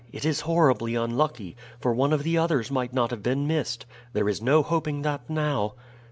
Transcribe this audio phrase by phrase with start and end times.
[0.11, 3.85] "It is horribly unlucky, for one of the others might not have been missed.
[4.13, 5.75] There is no hoping that now."